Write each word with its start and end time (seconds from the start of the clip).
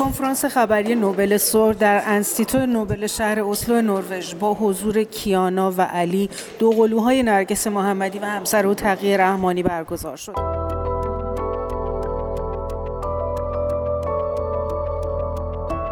کنفرانس 0.00 0.44
خبری 0.44 0.94
نوبل 0.94 1.36
سور 1.36 1.74
در 1.74 2.02
انستیتو 2.06 2.66
نوبل 2.66 3.06
شهر 3.06 3.44
اسلو 3.44 3.82
نروژ 3.82 4.34
با 4.34 4.54
حضور 4.54 5.02
کیانا 5.02 5.72
و 5.72 5.82
علی 5.82 6.30
دو 6.58 6.70
قلوهای 6.70 7.22
نرگس 7.22 7.66
محمدی 7.66 8.18
و 8.18 8.24
همسر 8.24 8.66
او 8.66 8.74
تقیه 8.74 9.16
رحمانی 9.16 9.62
برگزار 9.62 10.16
شد. 10.16 10.34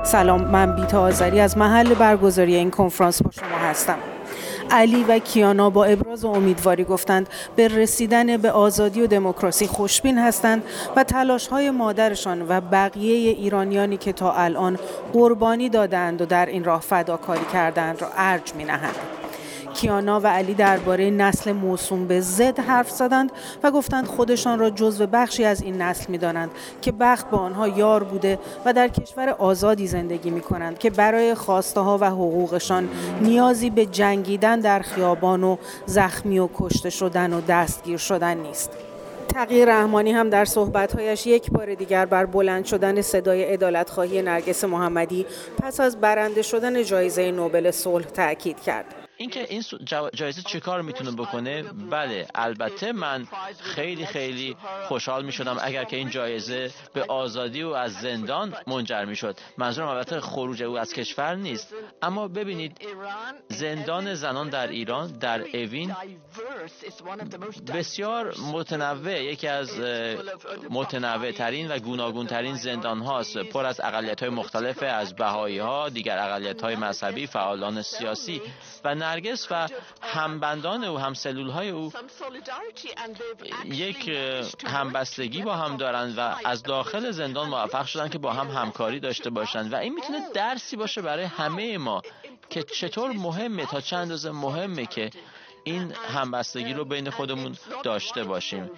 سلام 0.04 0.44
من 0.44 0.76
بیتا 0.76 1.02
آذری 1.02 1.40
از 1.40 1.58
محل 1.58 1.94
برگزاری 1.94 2.54
این 2.54 2.70
کنفرانس 2.70 3.22
با 3.22 3.30
شما 3.30 3.58
هستم. 3.58 3.98
علی 4.70 5.04
و 5.04 5.18
کیانا 5.18 5.70
با 5.70 5.84
ابراز 5.84 6.24
امیدواری 6.24 6.84
گفتند 6.84 7.28
به 7.56 7.68
رسیدن 7.68 8.36
به 8.36 8.50
آزادی 8.50 9.02
و 9.02 9.06
دموکراسی 9.06 9.66
خوشبین 9.66 10.18
هستند 10.18 10.62
و 10.96 11.04
تلاش 11.04 11.46
های 11.46 11.70
مادرشان 11.70 12.46
و 12.48 12.60
بقیه 12.60 13.30
ایرانیانی 13.30 13.96
که 13.96 14.12
تا 14.12 14.32
الان 14.32 14.78
قربانی 15.12 15.68
دادند 15.68 16.22
و 16.22 16.26
در 16.26 16.46
این 16.46 16.64
راه 16.64 16.80
فداکاری 16.80 17.44
کردند 17.52 18.02
را 18.02 18.08
ارج 18.16 18.54
می 18.54 18.64
نهند. 18.64 18.94
کیانا 19.74 20.20
و 20.20 20.26
علی 20.26 20.54
درباره 20.54 21.10
نسل 21.10 21.52
موسوم 21.52 22.06
به 22.06 22.20
زد 22.20 22.58
حرف 22.58 22.90
زدند 22.90 23.32
و 23.62 23.70
گفتند 23.70 24.06
خودشان 24.06 24.58
را 24.58 24.70
جزو 24.70 25.06
بخشی 25.06 25.44
از 25.44 25.62
این 25.62 25.82
نسل 25.82 26.10
می 26.10 26.18
دانند 26.18 26.50
که 26.82 26.92
بخت 26.92 27.30
با 27.30 27.38
آنها 27.38 27.68
یار 27.68 28.04
بوده 28.04 28.38
و 28.64 28.72
در 28.72 28.88
کشور 28.88 29.28
آزادی 29.28 29.86
زندگی 29.86 30.30
می 30.30 30.40
کنند 30.40 30.78
که 30.78 30.90
برای 30.90 31.34
خواسته 31.34 31.80
ها 31.80 31.98
و 31.98 32.04
حقوقشان 32.04 32.88
نیازی 33.20 33.70
به 33.70 33.86
جنگیدن 33.86 34.60
در 34.60 34.80
خیابان 34.80 35.44
و 35.44 35.56
زخمی 35.86 36.38
و 36.38 36.48
کشته 36.54 36.90
شدن 36.90 37.32
و 37.32 37.40
دستگیر 37.40 37.96
شدن 37.98 38.36
نیست. 38.36 38.70
تغییر 39.28 39.68
رحمانی 39.68 40.12
هم 40.12 40.30
در 40.30 40.44
صحبتهایش 40.44 41.26
یک 41.26 41.50
بار 41.50 41.74
دیگر 41.74 42.06
بر 42.06 42.26
بلند 42.26 42.64
شدن 42.64 43.00
صدای 43.00 43.44
عدالتخواهی 43.44 44.22
نرگس 44.22 44.64
محمدی 44.64 45.26
پس 45.62 45.80
از 45.80 46.00
برنده 46.00 46.42
شدن 46.42 46.82
جایزه 46.82 47.30
نوبل 47.30 47.70
صلح 47.70 48.06
تاکید 48.06 48.60
کرد. 48.60 49.07
اینکه 49.18 49.46
این 49.48 49.64
جایزه 50.14 50.42
چه 50.42 50.60
کار 50.60 50.82
می‌تونه 50.82 51.10
بکنه؟ 51.10 51.62
بله 51.62 52.26
البته 52.34 52.92
من 52.92 53.26
خیلی 53.60 54.06
خیلی 54.06 54.56
خوشحال 54.88 55.24
می‌شدم 55.24 55.56
اگر 55.60 55.84
که 55.84 55.96
این 55.96 56.10
جایزه 56.10 56.70
به 56.94 57.04
آزادی 57.08 57.62
و 57.62 57.68
از 57.68 57.92
زندان 57.92 58.54
منجر 58.66 59.04
می‌شد. 59.04 59.36
منظورم 59.58 59.88
البته 59.88 60.20
خروج 60.20 60.62
او 60.62 60.78
از 60.78 60.92
کشور 60.92 61.34
نیست. 61.34 61.74
اما 62.02 62.28
ببینید 62.28 62.80
زندان 63.48 64.14
زنان 64.14 64.48
در 64.48 64.68
ایران 64.68 65.06
در 65.06 65.40
اوین 65.40 65.96
بسیار 67.74 68.34
متنوع 68.52 69.22
یکی 69.22 69.48
از 69.48 69.80
متنوع 70.70 71.32
ترین 71.32 71.70
و 71.70 71.78
گوناگون 71.78 72.26
ترین 72.26 72.54
زندان 72.54 73.00
هاست. 73.00 73.38
پر 73.38 73.66
از 73.66 73.80
اقلیت 73.80 74.20
های 74.20 74.30
مختلف 74.30 74.82
از 74.82 75.16
بهایی 75.16 75.58
ها 75.58 75.88
دیگر 75.88 76.18
اقلیت 76.18 76.62
های 76.62 76.76
مذهبی 76.76 77.26
فعالان 77.26 77.82
سیاسی 77.82 78.42
و 78.84 78.94
نرگس 79.08 79.46
و 79.50 79.68
همبندان 80.02 80.84
او 80.84 80.98
هم 80.98 81.12
های 81.50 81.70
او 81.70 81.92
یک 83.64 84.08
همبستگی 84.66 85.42
با 85.42 85.54
هم 85.56 85.76
دارند 85.76 86.18
و 86.18 86.34
از 86.44 86.62
داخل 86.62 87.10
زندان 87.10 87.48
موفق 87.48 87.86
شدن 87.86 88.08
که 88.08 88.18
با 88.18 88.32
هم 88.32 88.48
همکاری 88.48 89.00
داشته 89.00 89.30
باشند 89.30 89.72
و 89.72 89.76
این 89.76 89.94
می‌تونه 89.94 90.18
درسی 90.34 90.76
باشه 90.76 91.02
برای 91.02 91.24
همه 91.24 91.78
ما 91.78 92.02
که 92.50 92.62
چطور 92.62 93.12
مهمه 93.12 93.66
تا 93.66 93.80
چند 93.80 94.00
اندازه 94.00 94.30
مهمه 94.30 94.86
که 94.86 95.10
این 95.64 95.92
همبستگی 95.92 96.72
رو 96.72 96.84
بین 96.84 97.10
خودمون 97.10 97.56
داشته 97.84 98.24
باشیم. 98.24 98.70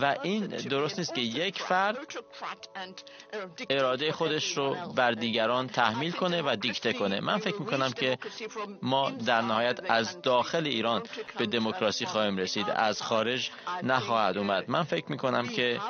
و 0.00 0.16
این 0.22 0.46
درست 0.46 0.98
نیست 0.98 1.14
که 1.14 1.20
یک 1.20 1.62
فرد 1.62 1.98
اراده 3.70 4.12
خودش 4.12 4.56
رو 4.56 4.76
بر 4.96 5.12
دیگران 5.12 5.68
تحمیل 5.68 6.12
کنه 6.12 6.42
و 6.42 6.56
دیکته 6.56 6.92
کنه. 6.92 7.20
من 7.20 7.38
فکر 7.38 7.58
می‌کنم 7.58 7.92
که 7.92 8.18
ما 8.82 9.10
در 9.10 9.40
نهایت 9.40 9.90
از 9.90 10.22
داخل 10.22 10.66
ایران 10.66 11.02
به 11.38 11.46
دموکراسی 11.46 12.06
خواهیم 12.06 12.36
رسید؟ 12.36 12.70
از 12.70 13.02
خارج 13.02 13.50
نخواهد 13.82 14.38
اومد. 14.38 14.70
من 14.70 14.82
فکر 14.82 15.10
می‌کنم 15.10 15.48
که 15.48 15.80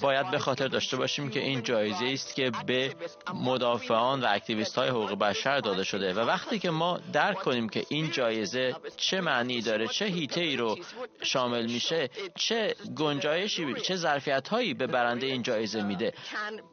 باید 0.00 0.30
به 0.30 0.38
خاطر 0.38 0.68
داشته 0.68 0.96
باشیم 0.96 1.30
که 1.30 1.40
این 1.40 1.62
جایزه 1.62 2.06
است 2.06 2.34
که 2.34 2.52
به 2.66 2.94
مدافعان 3.34 4.20
و 4.20 4.26
اکتیویست 4.28 4.78
های 4.78 4.88
حقوق 4.88 5.18
بشر 5.18 5.60
داده 5.60 5.84
شده 5.84 6.14
و 6.14 6.18
وقتی 6.20 6.58
که 6.58 6.70
ما 6.70 7.00
درک 7.12 7.38
کنیم 7.38 7.68
که 7.68 7.84
این 7.88 8.10
جایزه 8.10 8.76
چه 8.96 9.20
معنی 9.20 9.60
داره 9.60 9.88
چه 9.88 10.04
هیته 10.04 10.40
ای 10.40 10.56
رو 10.56 10.78
شامل 11.22 11.66
میشه 11.66 12.10
چه 12.34 12.74
گنجایشی 12.96 13.74
چه 13.74 13.96
ظرفیت 13.96 14.48
هایی 14.48 14.74
به 14.74 14.86
برنده 14.86 15.26
این 15.26 15.42
جایزه 15.42 15.82
میده. 15.82 16.12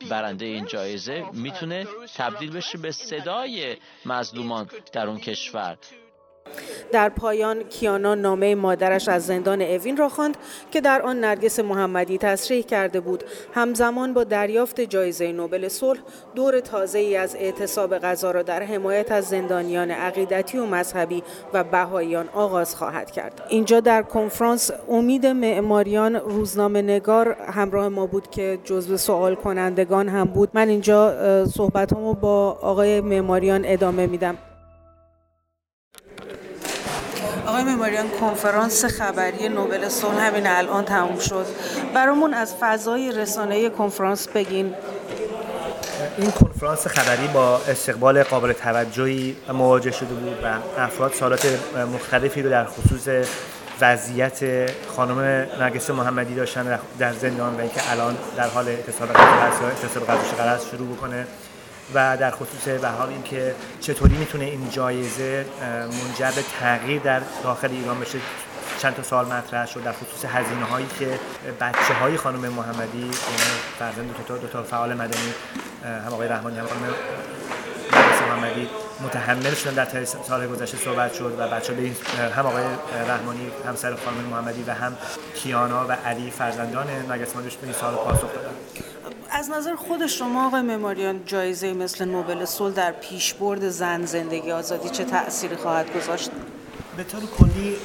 برنده 0.10 0.46
این 0.46 0.66
جایزه 0.66 1.26
می‌تونه 1.34 1.88
تبدیل 2.16 2.52
بشه 2.52 2.78
به 2.78 2.92
صدای 2.92 3.78
مظلومان 4.06 4.70
در 4.94 5.08
اون 5.08 5.20
کشور. 5.20 5.78
در 6.92 7.10
پایان 7.10 7.64
کیانا 7.64 8.16
نامه 8.16 8.56
مادرش 8.56 9.08
از 9.08 9.26
زندان 9.26 9.62
اوین 9.62 9.98
را 9.98 10.10
خواند 10.10 10.38
که 10.72 10.82
در 10.82 11.02
آن 11.02 11.20
نرگس 11.20 11.60
محمدی 11.60 12.18
تصریح 12.18 12.62
کرده 12.64 13.00
بود. 13.00 13.24
همزمان 13.54 14.14
با 14.14 14.24
دریافت 14.24 14.82
جایزه 14.82 15.32
نوبل 15.32 15.68
صلح 15.68 16.00
دور 16.36 16.60
تازه 16.60 17.00
ای 17.00 17.16
از 17.18 17.36
اعتصاب 17.36 17.98
غذا 17.98 18.32
را 18.32 18.44
در 18.44 18.64
حمایت 18.64 19.12
از 19.12 19.26
زندانیان 19.26 19.92
عقیدتی 19.92 20.58
و 20.58 20.66
مذهبی 20.66 21.24
و 21.54 21.64
بهاییان 21.64 22.30
آغاز 22.34 22.76
خواهد 22.76 23.12
کرد. 23.12 23.42
اینجا 23.50 23.80
در 23.80 24.04
کنفرانس 24.04 24.72
امید 24.90 25.26
معماریان 25.26 26.16
روزنامه 26.16 26.82
نگار 26.82 27.34
همراه 27.34 27.90
ما 27.90 28.06
بود 28.06 28.30
که 28.30 28.60
جزو 28.64 28.98
سوال 28.98 29.36
کنندگان 29.36 30.10
هم 30.10 30.26
بود. 30.26 30.50
من 30.54 30.70
اینجا 30.70 31.46
صحبتامو 31.46 32.14
با 32.14 32.58
آقای 32.62 33.02
معماریان 33.02 33.62
ادامه 33.66 34.08
میدم. 34.08 34.38
آقای 37.52 37.64
مماریان 37.64 38.10
کنفرانس 38.10 38.86
خبری 38.86 39.50
نوبل 39.50 39.90
صلح 39.90 40.28
همین 40.28 40.48
الان 40.48 40.86
تموم 40.86 41.20
شد. 41.20 41.46
برامون 41.94 42.34
از 42.34 42.56
فضای 42.60 43.12
رسانه 43.12 43.70
کنفرانس 43.70 44.28
بگین. 44.28 44.74
این 46.18 46.32
کنفرانس 46.32 46.88
خبری 46.88 47.28
با 47.28 47.58
استقبال 47.58 48.24
قابل 48.24 48.54
توجهی 48.54 49.36
مواجه 49.54 49.92
شده 49.92 50.14
بود 50.14 50.38
و 50.44 50.80
افراد 50.82 51.14
سالات 51.14 51.60
مختلفی 51.94 52.42
رو 52.42 52.50
در 52.50 52.66
خصوص 52.66 53.08
وضعیت 53.82 54.72
خانم 54.96 55.20
نرگس 55.60 55.90
محمدی 55.90 56.36
داشتن 56.36 56.80
در 57.00 57.14
زندان 57.14 57.56
و 57.56 57.60
اینکه 57.60 57.92
الان 57.92 58.18
در 58.38 58.48
حال 58.48 58.68
اعتصاب 58.68 59.10
قضا 59.10 60.66
شروع 60.72 60.96
بکنه. 60.96 61.28
و 61.94 62.18
در 62.18 62.32
خصوص 62.32 62.68
به 62.68 62.88
حال 62.88 63.10
اینکه 63.10 63.56
چطوری 63.80 64.18
می‌تونه 64.18 64.46
این 64.46 64.70
جایزه 64.70 65.46
منجر 65.62 66.32
به 66.32 66.44
تغییر 66.60 67.02
در 67.02 67.22
داخل 67.44 67.72
ایران 67.72 68.00
بشه 68.00 68.20
چند 68.80 68.96
تا 68.96 69.04
سال 69.04 69.26
مطرح 69.26 69.66
شد 69.66 69.84
در 69.84 69.92
خصوص 69.92 70.26
هزینه 70.26 70.66
هایی 70.66 70.88
که 71.00 71.20
بچه 71.62 71.94
های 71.94 72.18
خانم 72.18 72.40
محمدی 72.40 73.00
یعنی 73.00 73.14
فرزند 73.80 74.08
دو 74.18 74.24
تا 74.24 74.38
دو 74.38 74.48
تا 74.48 74.64
فعال 74.64 74.94
مدنی 74.94 75.34
هم 75.84 76.14
آقای 76.14 76.28
رحمانی 76.28 76.60
هم 76.60 76.66
خانم 76.66 76.94
محمدی 78.28 78.70
متحمل 79.04 79.54
شدن 79.54 79.74
در 79.74 80.06
سال 80.06 80.48
گذشته 80.48 80.78
صحبت 80.78 81.14
شد 81.14 81.36
و 81.40 81.48
بچه 81.48 81.74
به 81.74 81.92
هم 82.36 82.46
آقای 82.46 82.64
رحمانی 83.08 83.52
همسر 83.68 83.96
خانم 83.96 84.18
محمدی 84.32 84.64
و 84.68 84.74
هم 84.74 84.98
کیانا 85.36 85.88
و 85.88 85.92
علی 85.92 86.32
فرزندان 86.32 86.88
نرگس 87.10 87.34
به 87.34 87.42
این 87.64 87.74
سال 87.74 87.96
پاسخ 87.96 88.34
دادن. 88.34 88.81
از 89.42 89.50
نظر 89.50 89.76
خود 89.76 90.08
شما 90.08 90.48
آقای 90.48 90.62
مماریان 90.62 91.26
جایزه 91.26 91.74
مثل 91.74 92.06
نوبل 92.06 92.46
صلح 92.46 92.74
در 92.74 92.92
پیشبرد 92.92 93.70
زن 93.70 94.06
زندگی 94.06 94.52
آزادی 94.52 94.90
چه 94.90 95.04
تأثیری 95.04 95.56
خواهد 95.56 95.98
گذاشت؟ 95.98 96.32
به 96.98 97.04
طور 97.04 97.22
کلی 97.40 97.78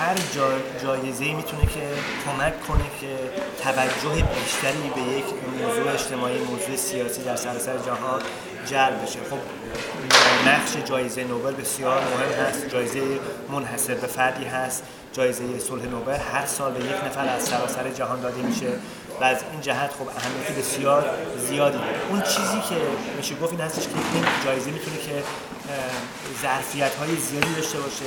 هر 0.00 0.14
جا 0.34 0.48
جایزه 0.82 1.24
می‌تونه 1.34 1.62
که 1.62 1.80
کمک 2.26 2.66
کنه 2.66 2.84
که 3.00 3.16
توجه 3.62 4.24
بیشتری 4.34 4.90
به 4.94 5.00
یک 5.00 5.24
موضوع 5.62 5.92
اجتماعی 5.92 6.38
موضوع 6.38 6.76
سیاسی 6.76 7.22
در 7.22 7.36
سراسر 7.36 7.78
جهان 7.78 8.20
جلب 8.66 9.02
بشه. 9.02 9.18
خب 9.30 9.38
نقش 10.48 10.88
جایزه 10.90 11.24
نوبل 11.24 11.52
بسیار 11.52 12.00
مهم 12.00 12.46
هست. 12.46 12.68
جایزه 12.68 13.00
منحصر 13.52 13.94
به 13.94 14.06
فردی 14.06 14.44
هست. 14.44 14.82
جایزه 15.12 15.58
صلح 15.58 15.86
نوبل 15.86 16.16
هر 16.32 16.46
سال 16.46 16.72
به 16.72 16.84
یک 16.84 17.04
نفر 17.04 17.28
از 17.28 17.42
سراسر 17.42 17.90
جهان 17.90 18.20
داده 18.20 18.42
میشه. 18.42 18.66
و 19.22 19.24
از 19.24 19.36
این 19.52 19.60
جهت 19.60 19.90
خب 19.90 20.08
اهمیت 20.18 20.58
بسیار 20.58 21.04
زیادی 21.48 21.78
داره. 21.78 22.00
اون 22.10 22.22
چیزی 22.22 22.60
که 22.68 22.76
میشه 23.16 23.34
گفت 23.34 23.52
این 23.52 23.60
هستش 23.60 23.82
که 23.82 23.94
این 24.14 24.24
جایزه 24.44 24.70
می‌تونه 24.70 24.96
که 24.96 25.22
ظرفیت 26.42 26.94
های 26.94 27.16
زیادی 27.16 27.54
داشته 27.54 27.78
باشه 27.78 28.04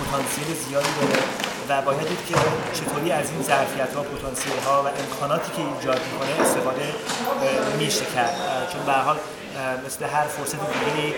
پتانسیل 0.00 0.48
زیادی 0.68 0.88
داره 1.00 1.22
و 1.68 1.82
باید 1.82 2.08
دید 2.08 2.26
که 2.28 2.34
چطوری 2.78 3.12
از 3.12 3.30
این 3.30 3.42
ظرفیت 3.42 3.94
ها 3.94 4.02
پتانسیل 4.02 4.52
ها 4.66 4.82
و 4.82 4.86
امکاناتی 4.86 5.52
که 5.52 5.62
ایجاد 5.62 6.00
می‌کنه 6.12 6.46
استفاده 6.46 6.94
میشه 7.78 8.04
کرد. 8.14 8.34
چون 8.72 8.82
به 8.86 8.92
حال 8.92 9.16
مثل 9.86 10.04
هر 10.04 10.24
فرصت 10.24 10.58
دیگه 10.60 11.14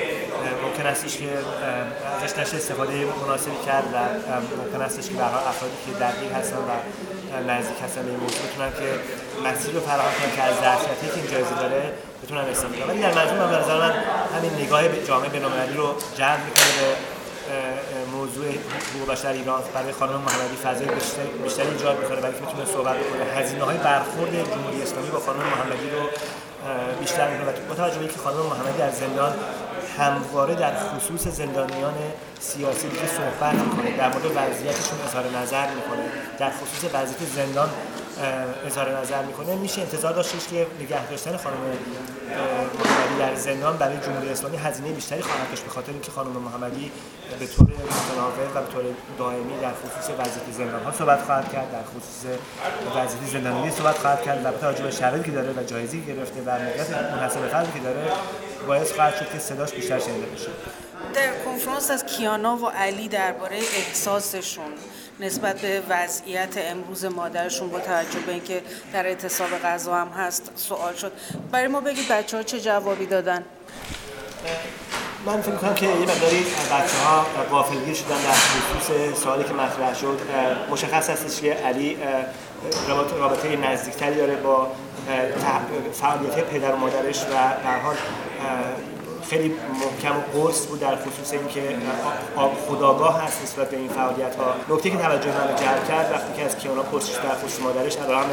ممکن 0.62 0.86
استش 0.86 1.16
که 1.16 1.28
ازش 2.24 2.38
نشه 2.38 2.56
استفاده 2.56 2.92
مناسبی 3.26 3.56
کرد 3.66 3.84
و 3.94 3.96
ممکن 4.62 4.82
استش 4.82 5.08
که 5.08 5.14
برای 5.14 5.34
افرادی 5.34 5.74
که 5.86 5.98
درگیر 6.00 6.32
هستن 6.32 6.56
و 6.56 6.70
نزدیک 7.40 7.76
هستن 7.84 8.02
به 8.02 8.10
این 8.10 8.20
موضوع. 8.20 8.40
بتونن 8.46 8.70
که 8.70 8.88
مسیر 9.48 9.74
رو 9.74 9.80
فراهم 9.80 10.12
کنن 10.18 10.36
که 10.36 10.42
از 10.42 10.54
ظرفیتی 10.64 11.06
که 11.14 11.20
این 11.20 11.30
جایزه 11.32 11.54
داره 11.60 11.92
بتونن 12.22 12.40
استفاده 12.40 12.76
کنن. 12.76 12.90
ولی 12.90 13.00
در 13.02 13.14
مجموع 13.20 13.46
من 13.46 13.58
نظر 13.58 13.78
من 13.78 13.94
همین 14.36 14.52
نگاه 14.64 14.88
به 14.88 15.06
جامعه 15.06 15.28
بین‌المللی 15.28 15.76
رو 15.76 15.94
جلب 16.18 16.40
می‌کنه 16.48 16.72
به 16.78 16.86
موضوع 18.16 18.46
حقوق 18.46 19.10
بشر 19.12 19.32
ایران 19.32 19.62
برای 19.74 19.92
خانم 19.92 20.20
محمدی 20.26 20.56
فضای 20.64 20.86
بیشتر 20.86 21.22
بیشتری 21.44 21.68
ایجاد 21.68 21.98
می‌کنه 21.98 22.16
برای 22.16 22.34
بتونه 22.34 22.64
صحبت 22.64 22.96
بکنه. 22.96 23.24
هزینه 23.38 23.64
های 23.64 23.76
برخورد 23.76 24.32
جمهوری 24.50 24.82
اسلامی 24.82 25.10
با 25.10 25.20
خانم 25.20 25.38
محمدی 25.52 25.90
رو 25.94 26.02
بیشتر 27.00 27.28
می‌کنه. 27.30 27.48
و 27.48 27.52
با 27.68 27.74
توجه 27.74 28.08
که 28.08 28.18
خانم 28.24 28.36
محمدی 28.36 28.78
در 28.78 28.90
زندان 28.90 29.32
همواره 29.98 30.54
در 30.54 30.72
خصوص 30.74 31.28
زندانیان 31.28 31.94
سیاسی 32.40 32.88
که 32.88 33.06
صحبت 33.06 33.54
می‌کنه. 33.54 33.96
در 33.96 34.08
مورد 34.08 34.24
وضعیتشون 34.24 34.98
اظهار 35.06 35.24
نظر 35.42 35.66
می‌کنه. 35.66 36.04
در 36.38 36.50
خصوص 36.50 36.90
وضعیت 36.94 37.18
زندان 37.36 37.68
اظهار 38.66 38.98
نظر 38.98 39.22
می‌کنه. 39.22 39.54
میشه 39.54 39.80
انتظار 39.80 40.12
داشتش 40.12 40.46
که 40.50 40.66
نگه 40.80 41.06
داشتن 41.06 41.36
خانم 41.36 41.56
محمدی 41.56 41.92
در 43.18 43.34
زندان 43.34 43.76
برای 43.76 43.96
جمهوری 43.96 44.28
اسلامی 44.28 44.56
هزینه 44.56 44.92
بیشتری 44.92 45.22
خواهد 45.22 45.48
داشت 45.50 45.62
به 45.62 45.70
خاطر 45.70 45.92
اینکه 45.92 46.10
خانم 46.10 46.30
محمدی 46.30 46.92
به 47.38 47.46
طور 47.46 47.66
متناوب 47.66 48.38
و 48.54 48.60
به 48.60 48.72
طور 48.72 48.84
دائمی 49.18 49.60
در 49.62 49.70
خصوص 49.70 50.10
وضعیت 50.18 50.52
زندان 50.52 50.82
ها 50.82 50.92
صحبت 50.92 51.22
خواهد 51.22 51.52
کرد 51.52 51.72
در 51.72 51.82
خصوص 51.82 52.32
وضعیت 52.96 53.32
زندانی 53.32 53.70
صحبت 53.70 53.98
خواهد 53.98 54.22
کرد. 54.22 54.42
به 54.42 54.58
توجه 54.60 54.82
به 54.82 54.90
شرایطی 54.90 55.24
که 55.24 55.36
داره 55.36 55.52
و 55.56 55.62
جایزی 55.62 56.00
گرفته 56.00 56.40
و 56.46 56.50
موقعیت 56.50 56.90
منحصر 56.90 57.64
که 57.74 57.80
داره 57.84 58.02
باعث 58.66 58.92
خواهد 58.92 59.16
شد 59.16 59.32
که 59.32 59.38
صداش 59.38 59.72
بیشتر 59.72 59.98
شنیده 59.98 60.26
بشه. 60.26 60.48
در 61.14 61.32
کنفرانس 61.44 61.90
از 61.90 62.06
کیانا 62.06 62.56
و 62.56 62.68
علی 62.68 63.08
درباره 63.08 63.56
احساسشون 63.56 64.72
نسبت 65.20 65.60
به 65.60 65.82
وضعیت 65.88 66.54
امروز 66.56 67.04
مادرشون 67.04 67.70
با 67.70 67.80
توجه 67.80 68.18
به 68.26 68.32
اینکه 68.32 68.62
در 68.92 69.06
اعتصاب 69.06 69.48
غذا 69.64 69.94
هم 69.94 70.08
هست 70.08 70.52
سوال 70.56 70.94
شد. 70.94 71.12
برای 71.50 71.68
ما 71.68 71.80
بگید 71.80 72.08
بچه 72.08 72.36
ها 72.36 72.42
چه 72.42 72.60
جوابی 72.60 73.06
دادن؟ 73.06 73.44
من 75.26 75.42
فکر 75.42 75.54
کنم 75.54 75.74
که 75.74 75.86
یه 75.86 75.92
مقداری 75.92 76.44
بچه 76.72 76.96
ها 77.04 77.26
غافلگیر 77.50 77.94
شدن 77.94 78.22
در 78.22 78.32
خصوص 78.32 79.22
سوالی 79.22 79.44
که 79.44 79.52
مطرح 79.52 79.94
شد. 79.94 80.20
مشخص 80.70 81.10
هستش 81.10 81.40
که 81.40 81.52
علی 81.52 81.96
رابطه 83.18 83.56
نزدیکتری 83.56 84.14
داره 84.14 84.36
با 84.36 84.68
فعالیت 85.92 86.44
پدر 86.44 86.72
و 86.72 86.76
مادرش 86.76 87.22
و 87.22 87.30
در 87.64 87.78
حال 87.78 87.96
خیلی 89.30 89.54
محکم 89.80 90.16
و 90.16 90.20
قرص 90.20 90.66
بود 90.66 90.80
در 90.80 90.96
خصوص 90.96 91.32
اینکه 91.32 91.76
خداگاه 92.68 93.22
هست 93.22 93.42
نسبت 93.42 93.70
به 93.70 93.76
این 93.76 93.88
فعالیت 93.88 94.36
ها 94.36 94.54
نکته 94.70 94.90
که 94.90 94.96
توجه 94.96 95.28
من 95.28 95.56
جلب 95.56 95.88
کرد 95.88 96.12
وقتی 96.12 96.32
که 96.36 96.44
از 96.44 96.58
کیانا 96.58 96.82
پرسش 96.82 97.12
در 97.12 97.34
خصوص 97.34 97.60
مادرش 97.60 97.96
علیرغم 97.96 98.30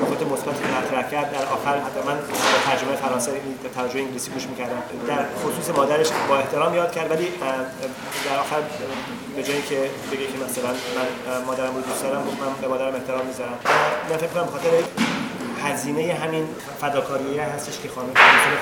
نکات 0.00 0.22
مثبتی 0.22 0.62
که 0.62 0.68
مطرح 0.78 1.10
کرد 1.10 1.32
در 1.32 1.44
آخر 1.44 1.78
حتی 1.78 2.00
من 2.06 2.16
با 2.16 2.58
ترجمه 2.66 2.96
فرانسه 2.96 3.32
به 3.62 3.68
ترجمه 3.68 4.02
انگلیسی 4.02 4.30
گوش 4.30 4.46
می‌کردم. 4.46 4.82
در 5.08 5.24
خصوص 5.44 5.76
مادرش 5.76 6.08
با 6.28 6.36
احترام 6.36 6.74
یاد 6.74 6.92
کرد 6.92 7.10
ولی 7.10 7.28
در 8.26 8.38
آخر 8.38 8.60
به 9.36 9.42
جایی 9.42 9.62
که 9.62 9.90
بگه 10.12 10.26
که 10.26 10.38
مثلا 10.44 10.70
من 10.70 11.44
مادرم 11.46 11.74
رو 11.74 11.80
دوست 11.80 12.02
دارم 12.02 12.22
من 12.40 12.52
به 12.60 12.68
مادرم 12.68 12.94
احترام 12.94 13.26
می‌ذارم. 13.26 13.58
من 14.10 14.16
فکر 14.16 14.26
کنم 14.26 14.48
هزینه 15.64 16.14
همین 16.14 16.48
فداکاری 16.80 17.38
هستش 17.38 17.78
که 17.78 17.88
خانم 17.88 18.10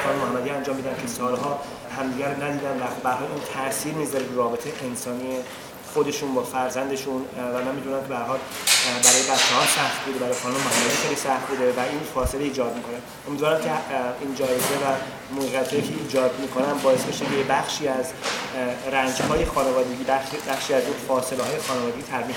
خانم 0.05 0.19
محمدی 0.19 0.51
انجام 0.51 0.77
میدن 0.77 0.95
که 1.03 1.09
سالها 1.09 1.61
همدیگر 1.99 2.29
ندیدن 2.29 2.77
و 2.81 2.85
به 3.03 3.09
این 3.09 3.41
تاثیر 3.55 3.95
می‌ذاره 3.95 4.25
رابطه 4.37 4.73
انسانی 4.85 5.37
خودشون 5.95 6.35
با 6.35 6.43
فرزندشون 6.43 7.25
و 7.55 7.65
من 7.65 7.75
می‌دونم 7.75 8.01
که 8.01 8.09
به 8.09 8.17
حال 8.17 8.39
برای 9.05 9.23
بچه 9.23 9.55
ها 9.55 9.67
سخت 9.67 10.05
بوده 10.05 10.19
برای 10.19 10.35
خانم 10.35 10.55
محمدی 10.55 10.97
خیلی 11.03 11.17
سخت 11.17 11.47
بوده 11.49 11.73
و 11.73 11.81
این 11.81 12.01
فاصله 12.15 12.45
ایجاد 12.45 12.75
می‌کنه. 12.75 12.97
امیدوارم 13.29 13.61
که 13.61 13.71
این 14.21 14.35
جایزه 14.35 14.75
و 14.75 14.87
موقعیتی 15.35 15.83
که 15.83 15.95
ایجاد 16.03 16.31
می‌کنن 16.41 16.73
باعث 16.83 17.05
بشه 17.05 17.25
که 17.25 17.45
بخشی 17.49 17.89
از 17.89 18.07
رنج 18.93 19.23
های 19.23 19.45
خانوادگی 19.45 20.05
بخشی 20.49 20.75
از 20.75 20.83
اون 20.83 20.97
فاصله 21.09 21.43
های 21.43 21.59
خانوادگی 21.69 22.03
ترمیم 22.03 22.37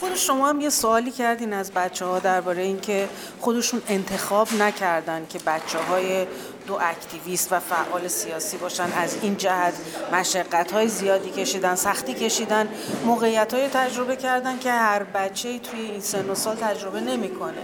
خود 0.00 0.14
شما 0.14 0.48
هم 0.48 0.60
یه 0.60 0.70
سوالی 0.70 1.10
کردین 1.10 1.52
از 1.52 1.72
بچه 1.72 2.04
ها 2.04 2.18
درباره 2.18 2.62
اینکه 2.62 3.08
خودشون 3.40 3.82
انتخاب 3.88 4.48
نکردن 4.58 5.26
که 5.28 5.38
بچه 5.38 5.78
های 5.78 6.26
دو 6.66 6.78
اکتیویست 6.80 7.52
و 7.52 7.60
فعال 7.60 8.08
سیاسی 8.08 8.56
باشن. 8.56 8.92
از 8.96 9.16
این 9.22 9.36
جهت 9.36 9.74
مشقت 10.12 10.72
های 10.72 10.88
زیادی 10.88 11.30
کشیدن 11.30 11.74
سختی 11.74 12.14
کشیدن 12.14 12.68
موقعیت 13.04 13.54
های 13.54 13.68
تجربه 13.68 14.16
کردن 14.16 14.58
که 14.58 14.70
هر 14.70 15.02
بچه 15.02 15.58
توی 15.58 15.80
این 15.80 16.00
سن 16.00 16.30
و 16.30 16.34
سال 16.34 16.56
تجربه 16.56 17.00
نمی‌کنه. 17.00 17.62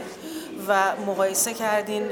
و 0.69 0.96
مقایسه 1.06 1.55
کردین 1.55 2.02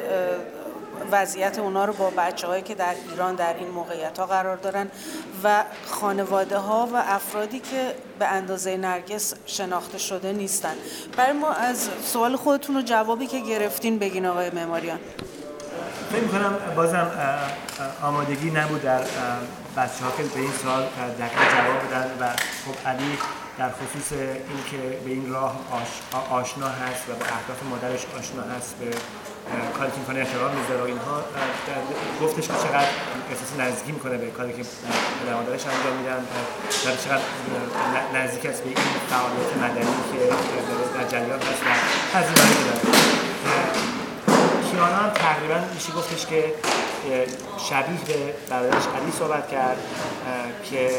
وضعیت 1.12 1.58
اونا 1.58 1.84
رو 1.84 1.92
با 1.92 2.10
بچه 2.10 2.46
هایی 2.46 2.62
که 2.62 2.74
در 2.74 2.94
ایران 3.10 3.34
در 3.34 3.54
این 3.54 3.68
موقعیت 3.68 4.18
ها 4.18 4.26
قرار 4.26 4.56
دارن 4.56 4.90
و 5.44 5.64
خانواده 5.86 6.58
ها 6.58 6.88
و 6.92 6.96
افرادی 6.96 7.60
که 7.60 7.94
به 8.18 8.26
اندازه 8.26 8.76
نرگس 8.76 9.34
شناخته 9.46 9.98
شده 9.98 10.32
نیستن. 10.32 10.74
برای 11.16 11.32
ما 11.32 11.50
از 11.50 11.88
سوال 12.04 12.36
خودتون 12.36 12.76
و 12.76 12.82
جوابی 12.82 13.26
که 13.26 13.40
گرفتین 13.40 13.98
بگین 13.98 14.26
آقای 14.26 14.50
معماریان. 14.50 14.98
فکر 16.12 16.20
می‌کنم 16.20 16.58
بازم 16.76 17.10
آمادگی 18.02 18.50
نبود 18.50 18.82
در 18.82 19.00
بچه 19.76 20.04
ها 20.04 20.10
که 20.16 20.22
به 20.22 20.40
این 20.40 20.52
سال 20.62 20.82
دقیق 21.18 21.52
جواب 21.52 21.86
بدن 21.86 22.10
و 22.20 22.30
خب 22.36 22.88
علی 22.88 23.18
در 23.58 23.70
خصوص 23.70 24.12
اینکه 24.12 24.98
به 25.04 25.10
این 25.10 25.32
راه 25.32 25.56
آشنا 26.30 26.68
هست 26.68 27.08
و 27.08 27.12
به 27.12 27.24
اهداف 27.24 27.62
مادرش 27.70 28.06
آشنا 28.18 28.42
هست 28.42 28.74
به 28.74 28.90
کاری 29.78 29.90
که 29.90 29.98
می‌کنه 29.98 30.18
احترام 30.20 30.52
می‌ذاره 30.56 30.82
اینها 30.84 31.24
گفتش 32.22 32.46
که 32.46 32.52
چقدر 32.52 32.88
احساس 33.30 33.50
نزدیکی 33.58 33.92
می‌کنه 33.92 34.16
به 34.16 34.30
کاری 34.30 34.52
که 34.52 34.62
پدر 34.62 35.34
مادرش 35.34 35.66
انجام 35.66 35.96
میدن 35.96 36.20
و 36.84 36.96
چقدر 37.04 37.22
نزدیک 38.14 38.46
است 38.46 38.62
به 38.62 38.68
این 38.68 38.78
فعالیت 39.10 39.56
مدنی 39.62 39.94
که 40.12 40.18
در 40.98 41.08
جریان 41.08 41.38
هست 41.38 41.62
و 41.66 41.68
هزینه 42.18 42.34
داره. 42.34 42.80
کیانا 44.70 44.96
هم 44.96 45.10
تقریبا 45.10 45.58
میشه 45.74 45.92
گفتش 45.92 46.26
که 46.26 46.54
شبیه 47.68 48.00
به 48.06 48.34
برادرش 48.50 48.84
علی 48.84 49.12
صحبت 49.18 49.48
کرد 49.48 49.78
که 50.70 50.90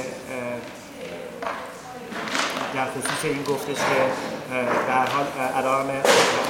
در 2.75 2.85
خصوص 2.85 3.23
این 3.23 3.43
گفتش 3.43 3.75
که 3.75 4.11
هر 4.51 5.05
حال 5.05 5.25
علائم 5.55 5.89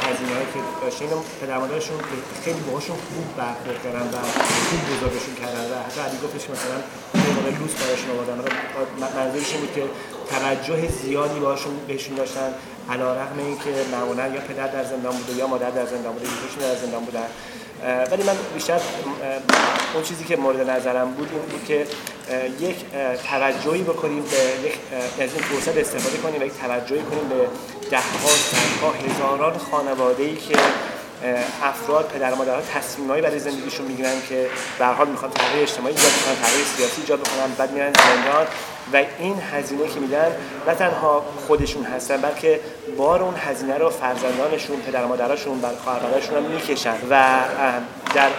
هزینه 0.07 0.33
هایی 0.33 0.47
که 0.53 0.59
داشتین 0.81 1.07
پدر 1.41 1.57
مادرشون 1.57 1.97
خیلی 2.43 2.59
باهاشون 2.59 2.95
خوب 2.95 3.27
برخورد 3.37 3.83
کردن 3.83 4.07
و 4.13 4.17
خوب 4.69 4.81
بزرگشون 4.91 5.35
کردن 5.41 5.63
و 5.71 5.83
حتی 5.87 6.01
علی 6.01 6.17
گفتش 6.23 6.49
مثلا 6.49 6.77
یه 7.51 7.59
لوس 7.59 7.73
براشون 7.73 8.09
آوردن 8.11 8.37
منظورش 9.17 9.53
بود 9.53 9.73
که 9.75 9.83
توجه 10.29 10.87
زیادی 10.87 11.39
باشون 11.39 11.73
بهشون 11.87 12.15
داشتن. 12.15 12.53
علا 12.89 13.13
رقم 13.13 13.39
این 13.39 13.57
که 13.57 13.69
معمولا 13.91 14.27
یا 14.27 14.41
پدر 14.41 14.67
در 14.67 14.83
زندان 14.83 15.15
بوده 15.15 15.33
یا 15.33 15.47
مادر 15.47 15.69
در 15.69 15.85
زندان 15.85 16.13
بوده 16.13 16.25
یکیشون 16.25 16.73
در 16.73 16.75
زندان 16.75 17.05
بودن. 17.05 17.27
ولی 18.11 18.23
من 18.23 18.33
بیشتر 18.53 18.79
اون 19.93 20.03
چیزی 20.03 20.23
که 20.23 20.37
مورد 20.37 20.69
نظرم 20.69 21.11
بود 21.11 21.29
این 21.31 21.41
بود 21.41 21.65
که 21.67 21.87
یک 22.59 22.75
توجهی 23.29 23.83
بکنیم 23.83 24.23
به 24.23 24.67
یک 24.67 24.73
از 25.19 25.33
این 25.33 25.43
فرصت 25.43 25.77
استفاده 25.77 26.17
کنیم 26.17 26.41
و 26.41 26.45
یک 26.45 26.53
توجهی 26.61 27.01
کنیم 27.01 27.29
به 27.29 27.47
ده 27.91 27.97
ها 27.97 28.27
صدها 28.27 28.91
هزاران 28.91 29.57
خانواده 29.57 30.23
ای 30.23 30.35
که 30.35 30.55
افراد 31.63 32.07
پدر 32.07 32.33
مادرها 32.33 32.61
تصمیمایی 32.61 33.21
برای 33.21 33.39
زندگیشون 33.39 33.85
می‌گیرن 33.85 34.13
که 34.29 34.47
به 34.79 34.85
حال 34.85 35.07
می‌خوان 35.07 35.31
تغییر 35.31 35.63
اجتماعی 35.63 35.95
ایجاد 35.95 36.11
کنن 36.11 36.35
تغییر 36.35 36.65
سیاسی 36.65 37.01
ایجاد 37.01 37.19
بکنن 37.19 37.55
بعد 37.57 37.71
میرن 37.71 37.93
زندان 37.93 38.47
و 38.93 39.03
این 39.19 39.35
هزینه 39.51 39.87
که 39.87 39.99
میدن 39.99 40.35
نه 40.67 40.75
تنها 40.75 41.25
خودشون 41.47 41.83
هستن 41.83 42.17
بلکه 42.17 42.59
بار 42.97 43.23
اون 43.23 43.33
هزینه 43.37 43.77
رو 43.77 43.89
فرزندانشون 43.89 44.81
پدر 44.81 45.05
بر 45.05 45.75
خواهرشون 45.83 46.37
هم 46.37 46.43
می‌کشن 46.43 46.95
و 47.09 47.39
در 48.13 48.29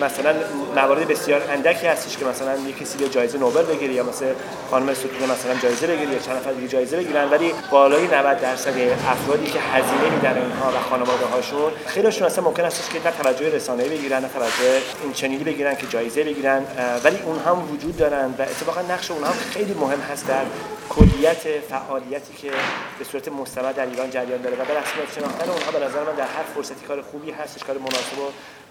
مثلا 0.00 0.34
موارد 0.76 1.08
بسیار 1.08 1.42
اندکی 1.50 1.86
هستش 1.86 2.16
که 2.16 2.24
مثلا 2.24 2.56
یک 2.56 2.78
کسی 2.78 2.98
یا 2.98 3.08
جایزه 3.08 3.38
نوبل 3.38 3.62
بگیره 3.62 3.94
یا 3.94 4.04
مثلا 4.04 4.28
خانم 4.70 4.94
ستونه 4.94 5.32
مثلا 5.32 5.54
جایزه 5.62 5.86
بگیره 5.86 6.12
یا 6.12 6.18
چند 6.18 6.36
نفر 6.36 6.66
جایزه 6.66 6.96
بگیرن 6.96 7.30
ولی 7.30 7.52
بالای 7.70 8.06
90 8.06 8.40
درصد 8.40 8.78
افرادی 9.08 9.46
که 9.46 9.58
هزینه 9.60 10.10
میدن 10.14 10.36
اینها 10.36 10.70
و 10.70 10.80
خانواده 10.90 11.24
هاشون 11.24 11.72
خیلیشون 11.86 12.26
اصلا 12.26 12.44
ممکن 12.44 12.64
است 12.64 12.90
که 12.90 12.98
نه 13.04 13.12
توجه 13.22 13.56
رسانه‌ای 13.56 13.88
بگیرن 13.88 14.22
نه 14.22 14.28
توجه 14.28 14.82
این 15.02 15.12
چنینی 15.12 15.44
بگیرن 15.44 15.76
که 15.76 15.86
جایزه 15.86 16.24
بگیرن 16.24 16.62
ولی 17.04 17.18
اون 17.24 17.38
هم 17.38 17.72
وجود 17.72 17.96
دارن 17.96 18.34
و 18.38 18.42
اتفاقا 18.42 18.82
نقش 18.82 19.10
اونها 19.10 19.32
خیلی 19.32 19.74
مهم 19.74 20.00
هست 20.00 20.28
در 20.28 20.44
کلیت 20.88 21.60
فعالیتی 21.70 22.34
که 22.34 22.50
به 22.98 23.04
صورت 23.04 23.28
مستمر 23.28 23.72
در 23.72 23.86
ایران 23.86 24.10
جریان 24.10 24.42
داره 24.42 24.56
و 24.56 24.58
در 24.58 24.64
رسمیت 24.64 25.12
شناختن 25.18 25.50
اونها 25.50 25.70
به 25.70 25.86
نظر 25.86 26.04
من 26.04 26.14
در 26.16 26.24
هر 26.24 26.42
فرصتی 26.54 26.86
کار 26.86 27.02
خوبی 27.02 27.30
هستش 27.30 27.64
کار 27.64 27.78
مناسب 27.78 28.18
و 28.18 28.30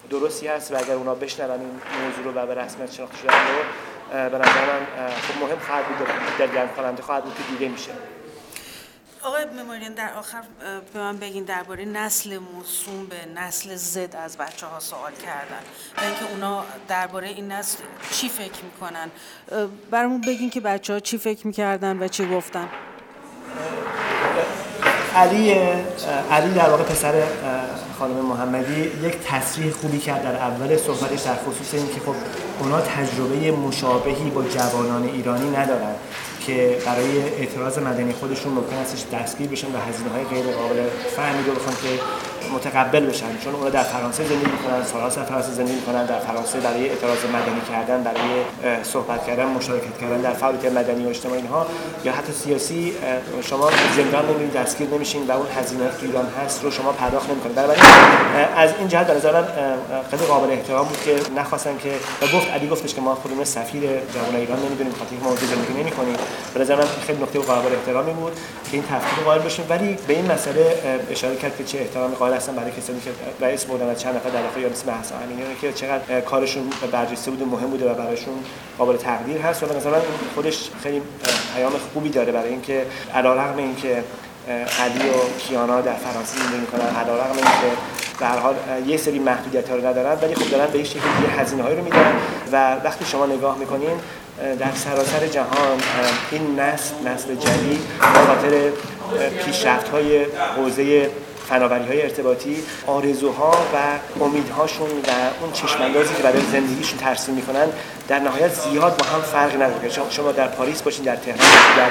درستی 0.09 0.47
هست 0.47 0.71
و 0.71 0.77
اگر 0.77 0.93
اونا 0.93 1.15
بشنون 1.15 1.59
این 1.59 1.79
موضوع 2.05 2.23
رو 2.23 2.41
و 2.41 2.45
به 2.45 2.55
رسمیت 2.55 2.91
شناخته 2.91 3.17
شدن 3.17 3.33
رو 3.33 4.29
به 4.29 4.37
نظر 4.37 4.65
من 4.65 5.09
خب 5.09 5.43
مهم 5.43 5.59
خواهد 5.59 5.85
بود 5.85 6.07
در 6.39 6.47
گرم 6.47 6.69
کننده 6.75 7.03
خواهد 7.03 7.23
بود 7.23 7.35
که 7.35 7.43
دیده 7.51 7.67
میشه. 7.67 7.91
آقای 9.23 9.45
مماریان 9.45 9.93
در 9.93 10.13
آخر 10.13 10.43
به 10.93 10.99
من 10.99 11.17
بگین 11.17 11.43
درباره 11.43 11.85
نسل 11.85 12.37
موسوم 12.37 13.05
به 13.05 13.41
نسل 13.41 13.75
زد 13.75 14.15
از 14.15 14.37
بچه 14.37 14.65
ها 14.65 14.79
سوال 14.79 15.11
کردن. 15.11 15.61
و 15.97 16.01
اینکه 16.01 16.31
اونا 16.31 16.65
درباره 16.87 17.27
این 17.27 17.51
نسل 17.51 17.83
چی 18.11 18.29
فکر 18.29 18.63
می‌کنن؟ 18.63 19.11
برامون 19.91 20.21
بگین 20.21 20.49
که 20.49 20.61
بچه 20.61 20.93
ها 20.93 20.99
چی 20.99 21.17
فکر 21.17 21.47
می‌کردن 21.47 22.03
و 22.03 22.07
چی 22.07 22.29
گفتن. 22.29 22.69
علی 25.15 25.53
علی 26.31 26.53
در 26.55 26.69
واقع 26.69 26.83
پسر 26.83 27.13
خانم 27.99 28.25
محمدی 28.25 28.81
یک 28.81 29.17
تصریح 29.25 29.71
خوبی 29.71 29.99
کرد 29.99 30.23
در 30.23 30.35
اول 30.35 30.77
صحبتش 30.77 31.21
در 31.21 31.35
خصوص 31.35 31.73
اینکه 31.73 31.99
خب 32.05 32.15
اونا 32.59 32.81
تجربه 32.81 33.51
مشابهی 33.51 34.29
با 34.29 34.43
جوانان 34.43 35.03
ایرانی 35.03 35.49
ندارن 35.49 35.95
که 36.47 36.77
برای 36.85 37.21
اعتراض 37.21 37.77
مدنی 37.77 38.13
خودشون 38.13 38.53
ممکن 38.53 38.75
استش 38.75 39.03
دستگیر 39.13 39.47
بشن 39.47 39.67
و 39.67 39.77
هزینه 39.89 40.09
های 40.09 40.23
غیر 40.23 40.55
قابل 40.55 40.83
فهمی 41.15 41.43
رو 41.43 41.51
بخوان 41.55 41.75
که 41.75 41.89
متقبل 42.53 43.05
بشن. 43.05 43.37
چون 43.43 43.55
اونا 43.55 43.69
در 43.69 43.83
فرانسه 43.83 44.23
زندگی 44.23 44.51
می‌کنن 44.51 44.83
سالها 44.83 45.09
در 45.09 45.23
فرانسه 45.23 45.51
زندگی 45.51 45.75
می‌کنن 45.75 46.05
در 46.05 46.19
فرانسه 46.19 46.59
برای 46.59 46.89
اعتراض 46.89 47.17
مدنی 47.17 47.61
کردن 47.71 48.03
برای 48.03 48.83
صحبت 48.83 49.27
کردن 49.27 49.45
مشارکت 49.45 49.97
کردن 50.01 50.21
در 50.21 50.33
فعالیت 50.33 50.65
مدنی 50.65 51.05
و 51.05 51.09
اجتماعی 51.09 51.41
اینها. 51.41 51.67
یا 52.05 52.11
حتی 52.11 52.33
سیاسی 52.33 52.93
شما 53.49 53.69
زندان 53.95 54.25
نمیرید 54.25 54.53
دستگیر 54.53 54.87
نمیشین 54.89 55.27
و 55.27 55.31
اون 55.31 55.47
هزینه 55.59 55.83
که 56.01 56.05
ایران 56.05 56.27
هست 56.45 56.63
رو 56.63 56.71
شما 56.71 56.91
پرداخت 56.91 57.29
نمی‌کنید. 57.29 57.55
بنابراین 57.55 57.83
از 58.57 58.69
این 58.79 58.87
جهت 58.87 59.07
به 59.07 59.13
نظر 59.13 59.43
خیلی 60.11 60.25
قابل 60.25 60.51
احترام 60.51 60.87
بود 60.87 61.01
که 61.05 61.15
نخواستن 61.35 61.77
که 61.83 61.91
و 62.21 62.37
گفت 62.37 62.51
علی 62.51 62.67
گفتش 62.67 62.93
که 62.93 63.01
ما 63.01 63.15
خودمون 63.15 63.43
سفیر 63.43 63.81
جوان 63.81 64.35
ایران 64.35 64.59
نمی‌دونیم 64.59 64.93
خاطر 64.93 65.11
اینکه 65.11 65.25
ما 65.25 65.35
زندگی 65.35 65.73
نمی‌کنیم. 65.81 66.15
به 66.53 66.59
نظر 66.59 66.75
من 66.75 66.85
خیلی 67.07 67.23
نکته 67.23 67.39
قابل 67.39 67.75
احترامی 67.75 68.13
بود 68.13 68.33
که 68.71 68.71
این 68.71 68.83
تفکیک 68.83 69.25
قائل 69.25 69.41
بشیم. 69.41 69.65
ولی 69.69 69.97
به 70.07 70.13
این 70.13 70.31
مسئله 70.31 70.77
اشاره 71.11 71.35
کرد 71.35 71.57
که 71.57 71.63
چه 71.63 71.77
احترامی 71.77 72.15
قائل 72.15 72.33
هستن 72.35 72.55
برای 72.55 72.71
کسانی 72.71 72.99
که 72.99 73.11
رئیس 73.45 73.65
بودن 73.65 73.91
و 73.91 73.95
چند 73.95 74.15
نفر 74.15 74.29
در 74.29 74.41
داخل 74.41 74.69
مثل 74.71 74.91
حسن 74.91 75.15
امینی 75.23 75.55
که 75.61 75.73
چقدر 75.73 76.21
کارشون 76.21 76.63
برجسته 76.91 77.31
بود 77.31 77.47
مهم 77.47 77.69
بوده 77.69 77.91
و 77.91 77.93
برایشون 77.93 78.33
قابل 78.77 78.97
تقدیر 78.97 79.37
هست. 79.37 79.63
و 79.63 79.65
به 79.65 79.75
نظر 79.75 79.89
من 79.89 80.01
خودش 80.35 80.69
خیلی 80.83 81.01
پیام 81.55 81.71
خوبی 81.93 82.09
داره 82.09 82.31
برای 82.31 82.49
اینکه 82.49 82.85
علیرغم 83.13 83.57
اینکه 83.57 84.03
علی 84.79 85.09
و 85.09 85.37
کیانا 85.39 85.81
در 85.81 85.93
فرانسه 85.93 86.39
زندگی 86.39 86.57
می‌کنن 86.57 86.87
علیرغم 86.95 87.35
اینکه 87.35 87.77
به 88.19 88.25
هر 88.25 88.37
حال 88.37 88.55
یه 88.87 88.97
سری 88.97 89.19
محدودیت 89.19 89.69
ها 89.69 89.75
رو 89.75 89.87
ندارن 89.87 90.17
ولی 90.21 90.35
خب 90.35 90.49
دارن 90.51 90.65
به 90.65 90.75
این 90.75 90.85
شکلی 90.85 91.01
یه 91.23 91.39
هزینه 91.39 91.63
هایی 91.63 91.75
رو 91.75 91.83
میدن 91.83 92.13
و 92.51 92.75
وقتی 92.83 93.05
شما 93.05 93.25
نگاه 93.25 93.57
می‌کنین 93.57 93.99
در 94.59 94.71
سراسر 94.75 95.27
جهان 95.27 95.77
این 96.31 96.59
نسل 96.59 96.93
نسل 97.05 97.35
جدید 97.35 97.81
به 97.99 98.19
خاطر 98.19 98.71
پیشرفت 99.45 99.89
های 99.89 100.25
حوزه 100.57 101.09
فناوری 101.49 101.85
های 101.85 102.01
ارتباطی 102.01 102.63
آرزوها 102.87 103.51
و 103.51 103.77
امیدهاشون 104.23 104.89
و 104.89 105.11
اون 105.41 105.51
چشماندازی 105.53 106.13
که 106.13 106.23
برای 106.23 106.41
زندگیشون 106.51 106.97
ترسیم 106.97 107.35
می‌کنن 107.35 107.67
در 108.07 108.19
نهایت 108.19 108.53
زیاد 108.53 108.97
با 108.97 109.05
هم 109.05 109.21
فرق 109.21 109.55
نداره. 109.55 109.89
شما 110.09 110.31
در 110.31 110.47
پاریس 110.47 110.81
باشین 110.81 111.03
در 111.03 111.15
تهران 111.15 111.37
باشین 111.37 111.75
در 111.77 111.89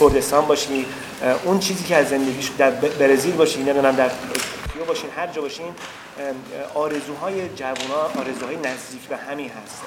کردستان 0.00 0.46
باشین 0.46 0.84
اون 1.44 1.58
چیزی 1.58 1.84
که 1.84 1.96
از 1.96 2.08
زندگیش 2.08 2.50
در 2.58 2.70
برزیل 2.70 3.34
باشین 3.34 3.62
نمی‌دونم 3.62 3.96
در 3.96 4.08
توکیو 4.08 4.84
باشین 4.84 5.10
هر 5.16 5.26
جا 5.26 5.42
باشین 5.42 5.74
آرزوهای 6.74 7.48
جوونا 7.56 8.00
آرزوهای 8.18 8.56
نزدیک 8.56 9.00
به 9.08 9.16
همین 9.16 9.48
هست. 9.48 9.82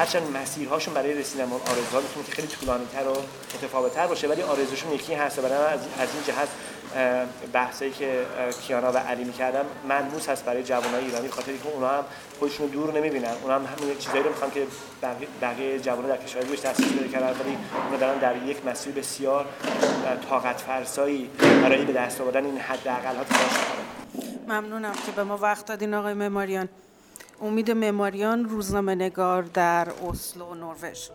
هرچند 0.00 0.36
مسیرهاشون 0.36 0.94
برای 0.94 1.14
رسیدن 1.14 1.46
به 1.46 1.54
آرزوها 1.54 2.00
می‌تونه 2.00 2.26
که 2.26 2.32
خیلی 2.32 2.48
طولانی‌تر 2.48 3.08
و 3.08 3.16
متفاوت‌تر 3.54 4.06
باشه 4.06 4.28
ولی 4.28 4.42
آرزوشون 4.42 4.92
یکی 4.92 5.14
هست 5.14 5.40
برای 5.40 5.72
از, 5.72 5.80
این 5.98 6.22
جهت 6.26 6.48
بحثایی 7.52 7.90
که 7.90 8.26
کیانا 8.66 8.92
و 8.92 8.96
علی 8.96 9.24
می‌کردم 9.24 9.64
ملموس 9.88 10.28
هست 10.28 10.44
برای 10.44 10.62
جوانای 10.62 11.04
ایرانی 11.04 11.28
خاطر 11.28 11.52
که 11.52 11.68
اونها 11.74 11.98
هم 11.98 12.04
خودشون 12.38 12.66
دور 12.66 12.92
نمی‌بینن. 12.92 13.30
اونها 13.42 13.58
هم 13.58 13.64
همین 13.64 13.98
چیزایی 13.98 14.22
رو 14.22 14.28
می‌خوان 14.28 14.50
که 14.50 14.66
بقیه, 15.42 15.78
جوانان 15.78 16.08
در 16.08 16.16
کشور 16.16 16.42
دیگه 16.42 16.56
تاثیر 16.56 16.88
بده 16.88 17.08
کردن 17.08 17.26
ولی 17.26 17.56
اونا 17.86 17.96
دارن 17.96 18.18
در 18.18 18.36
یک 18.36 18.66
مسیر 18.66 18.92
بسیار 18.92 19.46
طاقت 20.28 20.60
فرسایی 20.60 21.30
برای 21.62 21.84
به 21.84 21.92
دست 21.92 22.20
آوردن 22.20 22.44
این 22.44 22.58
حداقل‌ها 22.58 23.24
تلاش 23.24 23.52
ممنونم 24.48 24.92
که 25.06 25.12
به 25.16 25.22
ما 25.22 25.36
وقت 25.36 25.66
دادین 25.66 25.94
آقای 25.94 26.14
معماریان. 26.14 26.68
امید 27.42 27.70
معماریان 27.70 28.44
روزنامه 28.44 28.94
نگار 28.94 29.42
در 29.42 29.88
اسلو 30.08 30.54
نروژ. 30.54 31.08